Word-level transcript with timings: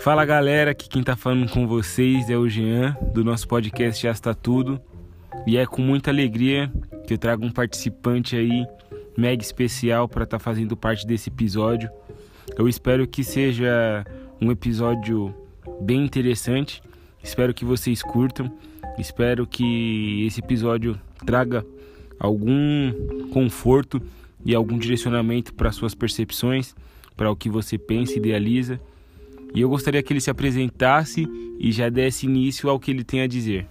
Fala 0.00 0.24
galera, 0.24 0.70
aqui 0.70 0.88
quem 0.88 1.02
tá 1.02 1.14
falando 1.14 1.46
com 1.50 1.66
vocês 1.66 2.30
é 2.30 2.36
o 2.36 2.48
Jean, 2.48 2.96
do 3.12 3.22
nosso 3.22 3.46
podcast 3.46 4.02
Já 4.02 4.10
Está 4.10 4.32
Tudo. 4.32 4.80
E 5.46 5.58
é 5.58 5.66
com 5.66 5.82
muita 5.82 6.10
alegria 6.10 6.72
que 7.06 7.12
eu 7.12 7.18
trago 7.18 7.44
um 7.44 7.50
participante 7.50 8.34
aí 8.34 8.66
mega 9.14 9.42
especial 9.42 10.08
para 10.08 10.24
estar 10.24 10.38
tá 10.38 10.42
fazendo 10.42 10.74
parte 10.74 11.06
desse 11.06 11.28
episódio. 11.28 11.90
Eu 12.56 12.66
espero 12.66 13.06
que 13.06 13.22
seja 13.22 14.02
um 14.40 14.50
episódio 14.50 15.34
bem 15.82 16.02
interessante. 16.02 16.82
Espero 17.22 17.52
que 17.52 17.66
vocês 17.66 18.02
curtam. 18.02 18.50
Espero 18.96 19.46
que 19.46 20.24
esse 20.26 20.40
episódio 20.40 20.98
traga 21.26 21.62
algum 22.18 22.90
conforto 23.34 24.00
e 24.46 24.54
algum 24.54 24.78
direcionamento 24.78 25.52
para 25.52 25.70
suas 25.70 25.94
percepções, 25.94 26.74
para 27.14 27.30
o 27.30 27.36
que 27.36 27.50
você 27.50 27.76
pensa 27.76 28.14
e 28.14 28.16
idealiza. 28.16 28.80
E 29.54 29.60
eu 29.60 29.68
gostaria 29.68 30.02
que 30.02 30.12
ele 30.12 30.20
se 30.20 30.30
apresentasse 30.30 31.26
e 31.58 31.72
já 31.72 31.88
desse 31.88 32.26
início 32.26 32.70
ao 32.70 32.78
que 32.78 32.90
ele 32.90 33.04
tem 33.04 33.22
a 33.22 33.26
dizer. 33.26 33.66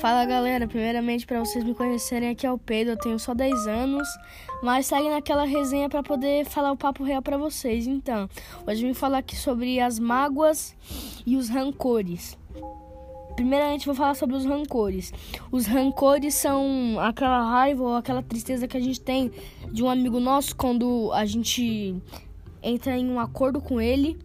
Fala 0.00 0.26
galera, 0.26 0.66
primeiramente 0.68 1.26
para 1.26 1.40
vocês 1.40 1.64
me 1.64 1.74
conhecerem, 1.74 2.28
aqui 2.28 2.46
é 2.46 2.52
o 2.52 2.58
Pedro, 2.58 2.92
eu 2.92 2.98
tenho 2.98 3.18
só 3.18 3.32
10 3.32 3.66
anos, 3.66 4.06
mas 4.62 4.86
saí 4.86 5.08
naquela 5.08 5.44
resenha 5.44 5.88
para 5.88 6.02
poder 6.02 6.44
falar 6.44 6.70
o 6.70 6.76
papo 6.76 7.02
real 7.02 7.22
para 7.22 7.38
vocês. 7.38 7.86
Então, 7.86 8.28
hoje 8.66 8.86
vim 8.86 8.92
falar 8.92 9.18
aqui 9.18 9.34
sobre 9.34 9.80
as 9.80 9.98
mágoas 9.98 10.76
e 11.26 11.34
os 11.34 11.48
rancores. 11.48 12.38
Primeiramente 13.34 13.86
vou 13.86 13.94
falar 13.94 14.14
sobre 14.14 14.36
os 14.36 14.44
rancores. 14.44 15.12
Os 15.50 15.66
rancores 15.66 16.34
são 16.34 16.98
aquela 17.00 17.50
raiva 17.50 17.82
ou 17.82 17.96
aquela 17.96 18.22
tristeza 18.22 18.68
que 18.68 18.76
a 18.76 18.80
gente 18.80 19.00
tem 19.00 19.30
de 19.72 19.82
um 19.82 19.88
amigo 19.88 20.20
nosso 20.20 20.54
quando 20.56 21.10
a 21.12 21.24
gente 21.24 21.96
entra 22.62 22.96
em 22.96 23.08
um 23.08 23.18
acordo 23.18 23.60
com 23.60 23.80
ele 23.80 24.18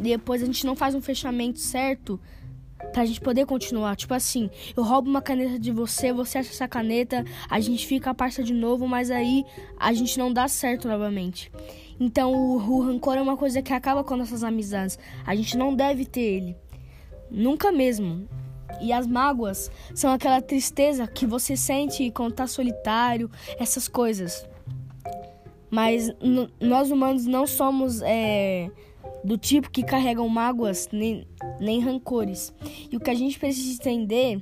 depois 0.00 0.42
a 0.42 0.46
gente 0.46 0.66
não 0.66 0.76
faz 0.76 0.94
um 0.94 1.00
fechamento 1.00 1.58
certo 1.58 2.20
pra 2.92 3.04
gente 3.04 3.20
poder 3.20 3.46
continuar. 3.46 3.96
Tipo 3.96 4.14
assim, 4.14 4.50
eu 4.76 4.82
roubo 4.82 5.08
uma 5.08 5.22
caneta 5.22 5.58
de 5.58 5.72
você, 5.72 6.12
você 6.12 6.38
acha 6.38 6.50
essa 6.50 6.68
caneta, 6.68 7.24
a 7.48 7.60
gente 7.60 7.86
fica 7.86 8.10
a 8.10 8.14
parça 8.14 8.42
de 8.42 8.52
novo, 8.52 8.86
mas 8.86 9.10
aí 9.10 9.44
a 9.78 9.92
gente 9.92 10.18
não 10.18 10.32
dá 10.32 10.46
certo 10.48 10.88
novamente. 10.88 11.50
Então 11.98 12.32
o, 12.32 12.56
o 12.56 12.80
rancor 12.80 13.16
é 13.16 13.22
uma 13.22 13.36
coisa 13.36 13.62
que 13.62 13.72
acaba 13.72 14.04
com 14.04 14.16
nossas 14.16 14.44
amizades. 14.44 14.98
A 15.26 15.34
gente 15.34 15.56
não 15.56 15.74
deve 15.74 16.04
ter 16.04 16.20
ele. 16.20 16.56
Nunca 17.30 17.72
mesmo. 17.72 18.28
E 18.80 18.92
as 18.92 19.06
mágoas 19.06 19.70
são 19.94 20.12
aquela 20.12 20.42
tristeza 20.42 21.06
que 21.06 21.26
você 21.26 21.56
sente 21.56 22.10
quando 22.10 22.34
tá 22.34 22.46
solitário, 22.46 23.30
essas 23.58 23.88
coisas. 23.88 24.46
Mas 25.70 26.10
nós 26.60 26.90
humanos 26.90 27.26
não 27.26 27.46
somos 27.46 28.02
é, 28.02 28.70
do 29.26 29.36
tipo 29.36 29.68
que 29.70 29.82
carregam 29.82 30.28
mágoas 30.28 30.88
nem, 30.92 31.26
nem 31.58 31.80
rancores. 31.80 32.54
E 32.90 32.96
o 32.96 33.00
que 33.00 33.10
a 33.10 33.14
gente 33.14 33.38
precisa 33.38 33.74
entender 33.74 34.40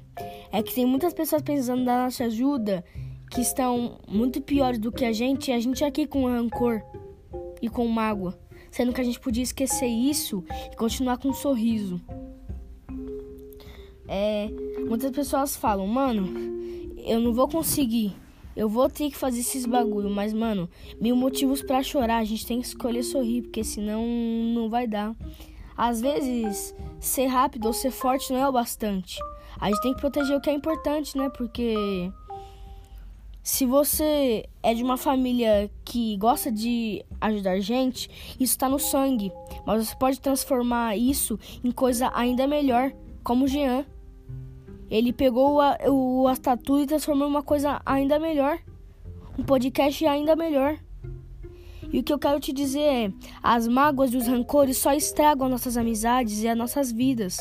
é 0.52 0.62
que 0.62 0.74
tem 0.74 0.84
muitas 0.84 1.14
pessoas 1.14 1.40
precisando 1.40 1.86
da 1.86 2.04
nossa 2.04 2.24
ajuda 2.24 2.84
que 3.30 3.40
estão 3.40 3.98
muito 4.06 4.42
piores 4.42 4.78
do 4.78 4.92
que 4.92 5.06
a 5.06 5.12
gente, 5.12 5.50
e 5.50 5.54
a 5.54 5.58
gente 5.58 5.82
aqui 5.82 6.06
com 6.06 6.26
rancor 6.26 6.82
e 7.62 7.68
com 7.68 7.88
mágoa, 7.88 8.38
sendo 8.70 8.92
que 8.92 9.00
a 9.00 9.04
gente 9.04 9.18
podia 9.18 9.42
esquecer 9.42 9.86
isso 9.86 10.44
e 10.70 10.76
continuar 10.76 11.16
com 11.16 11.30
um 11.30 11.34
sorriso. 11.34 11.98
É, 14.06 14.50
muitas 14.86 15.10
pessoas 15.12 15.56
falam, 15.56 15.86
mano, 15.86 16.28
eu 16.98 17.18
não 17.20 17.32
vou 17.32 17.48
conseguir 17.48 18.14
eu 18.56 18.68
vou 18.68 18.88
ter 18.88 19.10
que 19.10 19.16
fazer 19.16 19.40
esses 19.40 19.66
bagulho, 19.66 20.10
mas, 20.10 20.32
mano, 20.32 20.68
mil 21.00 21.16
motivos 21.16 21.62
para 21.62 21.82
chorar. 21.82 22.18
A 22.18 22.24
gente 22.24 22.46
tem 22.46 22.60
que 22.60 22.66
escolher 22.66 23.02
sorrir, 23.02 23.42
porque 23.42 23.64
senão 23.64 24.04
não 24.54 24.68
vai 24.68 24.86
dar. 24.86 25.14
Às 25.76 26.00
vezes, 26.00 26.74
ser 27.00 27.26
rápido 27.26 27.66
ou 27.66 27.72
ser 27.72 27.90
forte 27.90 28.32
não 28.32 28.40
é 28.40 28.48
o 28.48 28.52
bastante. 28.52 29.18
A 29.58 29.68
gente 29.68 29.82
tem 29.82 29.94
que 29.94 30.00
proteger 30.00 30.36
o 30.36 30.40
que 30.40 30.50
é 30.50 30.52
importante, 30.52 31.16
né? 31.16 31.28
Porque 31.30 32.10
se 33.42 33.66
você 33.66 34.48
é 34.62 34.72
de 34.72 34.82
uma 34.82 34.96
família 34.96 35.70
que 35.84 36.16
gosta 36.16 36.50
de 36.50 37.04
ajudar 37.20 37.60
gente, 37.60 38.08
isso 38.38 38.56
tá 38.56 38.68
no 38.68 38.78
sangue. 38.78 39.32
Mas 39.66 39.88
você 39.88 39.96
pode 39.96 40.20
transformar 40.20 40.96
isso 40.96 41.38
em 41.62 41.70
coisa 41.70 42.10
ainda 42.14 42.46
melhor, 42.46 42.92
como 43.22 43.48
Jean. 43.48 43.84
Ele 44.94 45.12
pegou 45.12 45.60
a, 45.60 45.76
o 45.88 46.28
Astatu 46.28 46.78
e 46.78 46.86
transformou 46.86 47.26
em 47.26 47.30
uma 47.30 47.42
coisa 47.42 47.82
ainda 47.84 48.16
melhor. 48.16 48.60
Um 49.36 49.42
podcast 49.42 50.06
ainda 50.06 50.36
melhor. 50.36 50.78
E 51.92 51.98
o 51.98 52.02
que 52.04 52.12
eu 52.12 52.18
quero 52.18 52.38
te 52.38 52.52
dizer 52.52 52.80
é: 52.80 53.12
as 53.42 53.66
mágoas 53.66 54.14
e 54.14 54.16
os 54.16 54.28
rancores 54.28 54.78
só 54.78 54.92
estragam 54.92 55.48
nossas 55.48 55.76
amizades 55.76 56.44
e 56.44 56.48
as 56.48 56.56
nossas 56.56 56.92
vidas. 56.92 57.38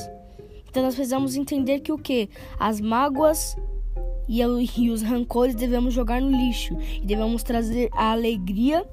Então 0.67 0.81
nós 0.81 0.95
precisamos 0.95 1.35
entender 1.35 1.81
que 1.81 1.91
o 1.91 1.97
que? 1.99 2.27
As 2.59 2.81
mágoas 2.81 3.55
e, 4.27 4.41
e 4.41 4.89
os 4.89 5.03
rancores 5.03 5.53
devemos 5.53 5.93
jogar 5.93 6.19
no 6.19 6.31
lixo. 6.31 6.75
E 6.95 7.05
devemos 7.05 7.43
trazer 7.43 7.87
a 7.93 8.13
alegria 8.13 8.83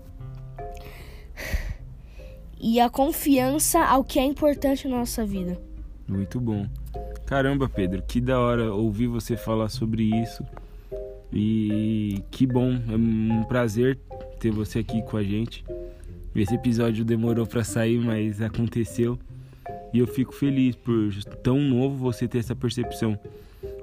e 2.60 2.78
a 2.78 2.90
confiança 2.90 3.82
ao 3.82 4.04
que 4.04 4.18
é 4.18 4.22
importante 4.22 4.86
na 4.86 4.98
nossa 4.98 5.24
vida. 5.24 5.58
Muito 6.06 6.38
bom. 6.38 6.66
Caramba, 7.30 7.68
Pedro, 7.68 8.02
que 8.02 8.20
da 8.20 8.40
hora 8.40 8.74
ouvir 8.74 9.06
você 9.06 9.36
falar 9.36 9.68
sobre 9.68 10.02
isso. 10.02 10.44
E 11.32 12.24
que 12.28 12.44
bom, 12.44 12.72
é 12.72 12.96
um 12.96 13.44
prazer 13.44 13.96
ter 14.40 14.50
você 14.50 14.80
aqui 14.80 15.00
com 15.02 15.16
a 15.16 15.22
gente. 15.22 15.64
Esse 16.34 16.56
episódio 16.56 17.04
demorou 17.04 17.46
para 17.46 17.62
sair, 17.62 18.00
mas 18.00 18.42
aconteceu. 18.42 19.16
E 19.94 20.00
eu 20.00 20.08
fico 20.08 20.34
feliz 20.34 20.74
por 20.74 21.14
tão 21.40 21.60
novo 21.60 21.94
você 21.98 22.26
ter 22.26 22.38
essa 22.38 22.56
percepção. 22.56 23.16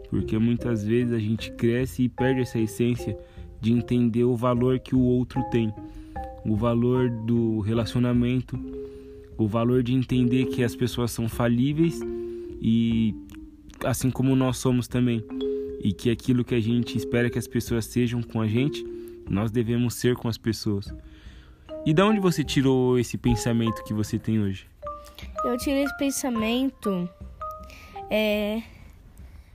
Porque 0.09 0.37
muitas 0.37 0.83
vezes 0.83 1.13
a 1.13 1.19
gente 1.19 1.49
cresce 1.51 2.03
e 2.03 2.09
perde 2.09 2.41
essa 2.41 2.59
essência 2.59 3.17
de 3.61 3.71
entender 3.71 4.25
o 4.25 4.35
valor 4.35 4.77
que 4.77 4.93
o 4.93 4.99
outro 4.99 5.41
tem, 5.51 5.73
o 6.43 6.57
valor 6.57 7.09
do 7.09 7.61
relacionamento, 7.61 8.59
o 9.37 9.47
valor 9.47 9.81
de 9.83 9.93
entender 9.93 10.47
que 10.47 10.65
as 10.65 10.75
pessoas 10.75 11.11
são 11.11 11.29
falíveis 11.29 12.01
e 12.61 13.15
assim 13.87 14.11
como 14.11 14.35
nós 14.35 14.57
somos 14.57 14.87
também, 14.87 15.23
e 15.81 15.93
que 15.93 16.09
aquilo 16.09 16.43
que 16.43 16.53
a 16.53 16.59
gente 16.59 16.97
espera 16.97 17.29
que 17.29 17.39
as 17.39 17.47
pessoas 17.47 17.85
sejam 17.85 18.21
com 18.21 18.41
a 18.41 18.47
gente, 18.47 18.85
nós 19.29 19.49
devemos 19.51 19.93
ser 19.95 20.15
com 20.15 20.27
as 20.27 20.37
pessoas. 20.37 20.93
E 21.85 21.93
da 21.93 22.05
onde 22.05 22.19
você 22.19 22.43
tirou 22.43 22.99
esse 22.99 23.17
pensamento 23.17 23.83
que 23.83 23.93
você 23.93 24.19
tem 24.19 24.39
hoje? 24.39 24.67
Eu 25.45 25.57
tirei 25.57 25.83
esse 25.83 25.97
pensamento 25.97 27.09
é, 28.09 28.61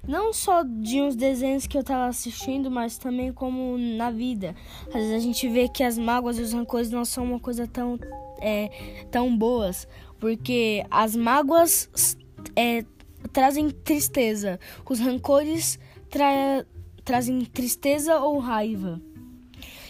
não 0.07 0.33
só 0.33 0.63
de 0.63 1.01
uns 1.01 1.15
desenhos 1.15 1.67
que 1.67 1.77
eu 1.77 1.83
estava 1.83 2.07
assistindo, 2.07 2.71
mas 2.71 2.97
também 2.97 3.33
como 3.33 3.77
na 3.77 4.11
vida. 4.11 4.55
Às 4.89 4.95
vezes 4.95 5.15
a 5.15 5.19
gente 5.19 5.49
vê 5.49 5.69
que 5.69 5.83
as 5.83 5.99
mágoas 5.99 6.39
e 6.39 6.43
os 6.43 6.53
rancores 6.53 6.91
não 6.91 7.05
são 7.05 7.25
uma 7.25 7.39
coisa 7.39 7.67
tão, 7.67 7.99
é, 8.41 9.05
tão 9.11 9.37
boas, 9.37 9.87
porque 10.19 10.85
as 10.91 11.15
mágoas 11.15 12.17
é, 12.57 12.85
trazem 13.33 13.71
tristeza. 13.71 14.59
Os 14.89 14.99
rancores 14.99 15.79
tra 16.09 16.65
trazem 17.05 17.45
tristeza 17.45 18.19
ou 18.19 18.39
raiva. 18.39 19.01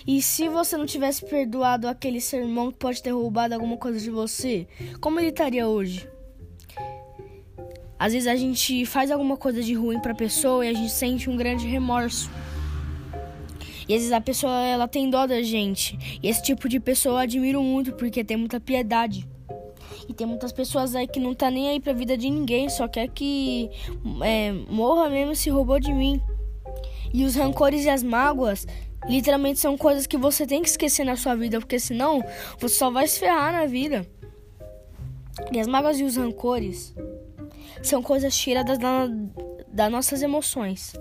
E 0.07 0.21
se 0.21 0.49
você 0.49 0.77
não 0.77 0.87
tivesse 0.87 1.25
perdoado 1.25 1.87
aquele 1.87 2.21
sermão 2.21 2.73
que 2.73 2.79
pode 2.79 3.03
ter 3.03 3.11
roubado 3.11 3.55
alguma 3.55 3.77
coisa 3.77 4.01
de 4.01 4.11
você, 4.11 4.67
como 5.01 5.21
ele 5.21 5.29
estaria 5.29 5.69
hoje? 5.69 6.09
Às 7.99 8.13
vezes 8.13 8.27
a 8.27 8.35
gente 8.35 8.85
faz 8.85 9.13
alguma 9.13 9.37
coisa 9.37 9.63
de 9.63 9.75
ruim 9.75 10.01
pra 10.01 10.15
pessoa 10.15 10.67
e 10.67 10.71
a 10.71 10.73
gente 10.73 10.91
sente 10.91 11.31
um 11.31 11.37
grande 11.37 11.69
remorso. 11.69 12.29
E 13.89 13.95
às 13.95 14.01
vezes 14.01 14.13
a 14.13 14.21
pessoa 14.21 14.65
ela 14.65 14.89
tem 14.89 15.09
dó 15.09 15.25
da 15.25 15.41
gente. 15.41 16.19
E 16.21 16.29
esse 16.29 16.43
tipo 16.43 16.69
de 16.69 16.81
pessoa 16.81 17.15
eu 17.15 17.19
admiro 17.19 17.63
muito 17.63 17.93
porque 17.93 18.25
tem 18.25 18.37
muita 18.37 18.59
piedade. 18.59 19.29
E 20.09 20.13
tem 20.13 20.27
muitas 20.27 20.53
pessoas 20.53 20.95
aí 20.95 21.07
que 21.07 21.21
não 21.21 21.35
tá 21.35 21.51
nem 21.51 21.69
aí 21.69 21.81
pra 21.81 21.93
vida 21.93 22.17
de 22.17 22.29
ninguém, 22.29 22.69
só 22.69 22.89
quer 22.89 23.09
que 23.09 23.71
é, 24.23 24.53
morra 24.69 25.09
mesmo 25.09 25.35
se 25.35 25.51
roubou 25.51 25.79
de 25.79 25.93
mim. 25.93 26.21
E 27.13 27.25
os 27.25 27.35
rancores 27.35 27.85
e 27.85 27.89
as 27.89 28.03
mágoas 28.03 28.67
literalmente 29.09 29.59
são 29.59 29.77
coisas 29.77 30.07
que 30.07 30.17
você 30.17 30.47
tem 30.47 30.63
que 30.63 30.69
esquecer 30.69 31.05
na 31.05 31.17
sua 31.17 31.35
vida, 31.35 31.59
porque 31.59 31.79
senão 31.79 32.23
você 32.59 32.75
só 32.77 32.91
vai 32.91 33.07
se 33.07 33.21
ferrar 33.21 33.53
na 33.53 33.67
vida. 33.67 34.07
E 35.51 35.59
as 35.59 35.67
mágoas 35.67 35.99
e 35.99 36.05
os 36.05 36.17
rancores 36.17 36.95
são 37.83 38.03
coisas 38.03 38.37
tiradas 38.37 38.79
da, 38.79 39.09
das 39.69 39.91
nossas 39.91 40.23
emoções. 40.23 40.93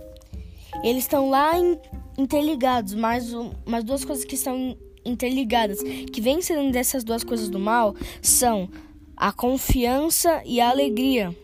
Eles 0.84 1.04
estão 1.04 1.30
lá 1.30 1.58
in, 1.58 1.78
interligados, 2.18 2.94
mas, 2.94 3.32
mas 3.66 3.84
duas 3.84 4.04
coisas 4.04 4.26
que 4.26 4.36
estão 4.36 4.76
interligadas, 5.04 5.80
que 6.12 6.22
vêm 6.22 6.42
sendo 6.42 6.72
dessas 6.72 7.04
duas 7.04 7.24
coisas 7.24 7.50
do 7.50 7.60
mal, 7.60 7.96
são 8.22 8.70
a 9.16 9.32
confiança 9.32 10.42
e 10.46 10.60
a 10.60 10.70
alegria. 10.70 11.36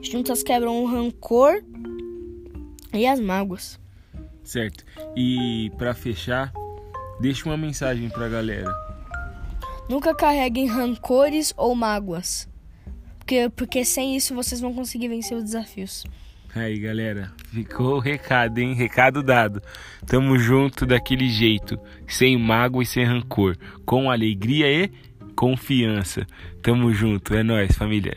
Juntas 0.00 0.42
quebram 0.42 0.82
o 0.82 0.86
rancor 0.86 1.62
e 2.92 3.06
as 3.06 3.20
mágoas. 3.20 3.78
Certo. 4.42 4.84
E 5.16 5.70
para 5.78 5.94
fechar, 5.94 6.52
deixa 7.20 7.48
uma 7.48 7.56
mensagem 7.56 8.08
para 8.08 8.26
a 8.26 8.28
galera. 8.28 8.74
Nunca 9.88 10.14
carreguem 10.14 10.66
rancores 10.66 11.52
ou 11.56 11.74
mágoas. 11.74 12.48
porque, 13.18 13.50
porque 13.54 13.84
sem 13.84 14.16
isso 14.16 14.34
vocês 14.34 14.60
vão 14.60 14.74
conseguir 14.74 15.08
vencer 15.08 15.36
os 15.36 15.44
desafios. 15.44 16.04
Aí, 16.54 16.78
galera, 16.78 17.32
ficou 17.50 17.96
o 17.96 17.98
recado, 17.98 18.58
hein? 18.58 18.74
Recado 18.74 19.22
dado. 19.22 19.62
Tamo 20.06 20.38
junto 20.38 20.84
daquele 20.84 21.28
jeito, 21.30 21.80
sem 22.06 22.36
mágoa 22.36 22.82
e 22.82 22.86
sem 22.86 23.04
rancor, 23.04 23.56
com 23.86 24.10
alegria 24.10 24.70
e 24.70 24.90
confiança. 25.34 26.26
Tamo 26.62 26.92
junto, 26.92 27.34
é 27.34 27.42
nós, 27.42 27.76
família. 27.76 28.16